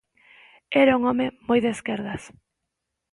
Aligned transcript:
Era 0.83 0.95
un 0.99 1.05
home 1.09 1.27
moi 1.47 1.59
de 1.65 1.71
esquerdas. 1.75 2.23